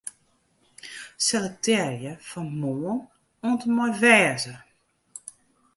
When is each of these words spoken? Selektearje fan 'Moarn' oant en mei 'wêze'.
Selektearje 1.27 2.11
fan 2.29 2.49
'Moarn' 2.55 3.07
oant 3.45 3.61
en 3.67 3.71
mei 3.75 3.91
'wêze'. 3.99 4.57